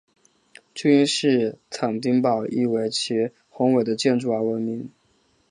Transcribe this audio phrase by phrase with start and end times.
[0.73, 4.89] 君士坦丁堡亦以其宏伟的建筑而闻名。